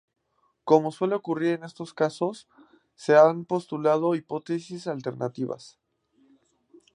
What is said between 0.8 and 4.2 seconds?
suele ocurrir en estos casos, se han postulado